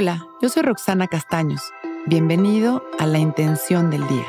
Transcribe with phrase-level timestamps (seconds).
[0.00, 1.72] Hola, yo soy Roxana Castaños.
[2.06, 4.28] Bienvenido a La Intención del Día,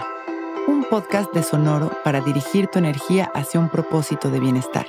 [0.68, 4.88] un podcast de Sonoro para dirigir tu energía hacia un propósito de bienestar.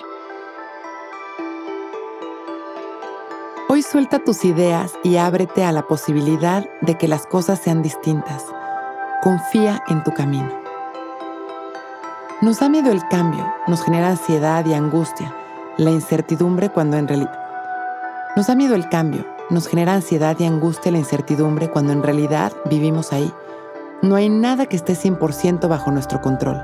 [3.68, 8.46] Hoy suelta tus ideas y ábrete a la posibilidad de que las cosas sean distintas.
[9.22, 10.48] Confía en tu camino.
[12.40, 15.36] Nos da miedo el cambio, nos genera ansiedad y angustia,
[15.76, 17.38] la incertidumbre cuando en realidad...
[18.34, 22.52] Nos da miedo el cambio, nos genera ansiedad y angustia la incertidumbre cuando en realidad
[22.70, 23.32] vivimos ahí.
[24.02, 26.62] No hay nada que esté 100% bajo nuestro control.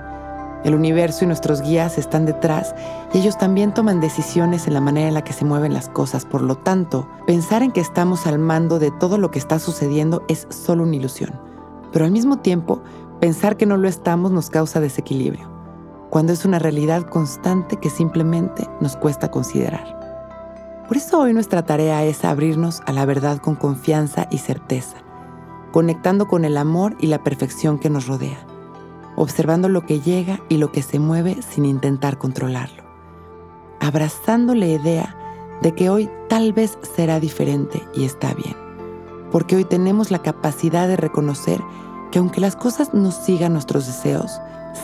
[0.64, 2.74] El universo y nuestros guías están detrás
[3.12, 6.24] y ellos también toman decisiones en la manera en la que se mueven las cosas.
[6.24, 10.24] Por lo tanto, pensar en que estamos al mando de todo lo que está sucediendo
[10.28, 11.38] es solo una ilusión.
[11.92, 12.82] Pero al mismo tiempo,
[13.20, 15.50] pensar que no lo estamos nos causa desequilibrio,
[16.10, 20.05] cuando es una realidad constante que simplemente nos cuesta considerar.
[20.88, 24.98] Por eso hoy nuestra tarea es abrirnos a la verdad con confianza y certeza,
[25.72, 28.46] conectando con el amor y la perfección que nos rodea,
[29.16, 32.84] observando lo que llega y lo que se mueve sin intentar controlarlo,
[33.80, 35.16] abrazando la idea
[35.60, 38.56] de que hoy tal vez será diferente y está bien,
[39.32, 41.60] porque hoy tenemos la capacidad de reconocer
[42.12, 44.40] que aunque las cosas no sigan nuestros deseos,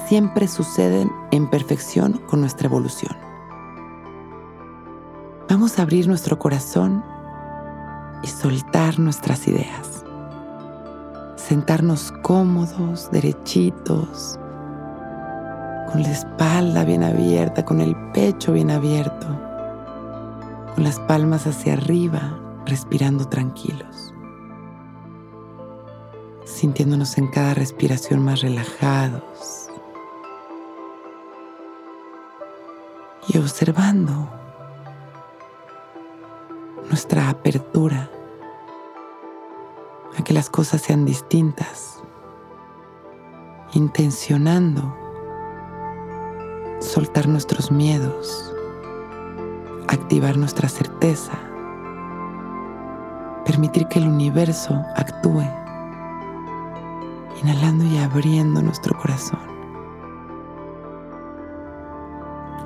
[0.09, 3.32] siempre suceden en perfección con nuestra evolución.
[5.53, 7.05] Vamos a abrir nuestro corazón
[8.23, 10.03] y soltar nuestras ideas.
[11.37, 14.39] Sentarnos cómodos, derechitos,
[15.93, 19.27] con la espalda bien abierta, con el pecho bien abierto,
[20.75, 24.15] con las palmas hacia arriba, respirando tranquilos,
[26.47, 29.69] sintiéndonos en cada respiración más relajados
[33.29, 34.42] y observando
[36.93, 38.11] nuestra apertura
[40.19, 42.03] a que las cosas sean distintas,
[43.73, 44.95] intencionando
[46.81, 48.55] soltar nuestros miedos,
[49.89, 51.33] activar nuestra certeza,
[53.47, 55.49] permitir que el universo actúe,
[57.43, 59.41] inhalando y abriendo nuestro corazón.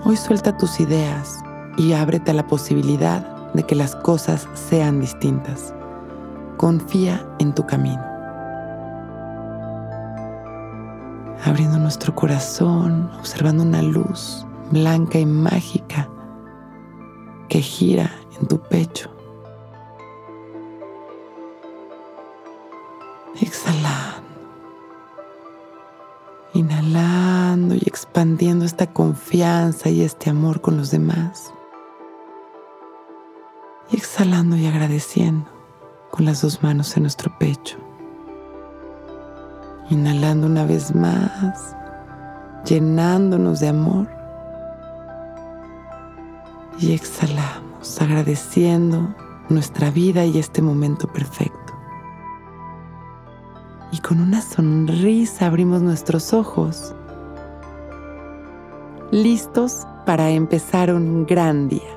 [0.04, 1.44] Hoy suelta tus ideas
[1.76, 5.74] y ábrete a la posibilidad de que las cosas sean distintas.
[6.56, 8.02] Confía en tu camino.
[11.44, 16.08] Abriendo nuestro corazón, observando una luz blanca y mágica
[17.48, 19.10] que gira en tu pecho.
[23.40, 24.26] Exhalando.
[26.54, 31.52] Inhalando y expandiendo esta confianza y este amor con los demás
[33.90, 35.50] y exhalando y agradeciendo
[36.10, 37.76] con las dos manos en nuestro pecho.
[39.90, 41.76] Inhalando una vez más,
[42.64, 44.08] llenándonos de amor.
[46.78, 49.14] Y exhalamos, agradeciendo
[49.48, 51.74] nuestra vida y este momento perfecto.
[53.92, 56.94] Y con una sonrisa abrimos nuestros ojos,
[59.12, 61.96] listos para empezar un gran día.